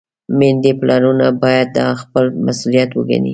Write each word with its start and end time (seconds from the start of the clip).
میندې، 0.37 0.71
پلرونه 0.79 1.25
باید 1.43 1.67
دا 1.77 1.85
خپل 2.01 2.25
مسؤلیت 2.45 2.89
وګڼي. 2.93 3.29